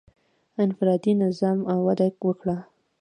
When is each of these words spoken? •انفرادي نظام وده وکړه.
•انفرادي 0.63 1.13
نظام 1.23 1.57
وده 1.85 2.07
وکړه. 2.27 2.57